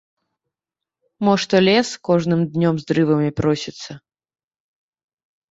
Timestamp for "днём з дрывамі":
2.55-3.31